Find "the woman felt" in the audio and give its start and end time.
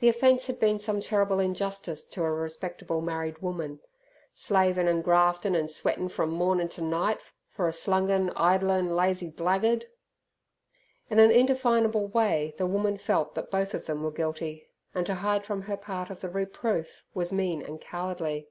12.58-13.34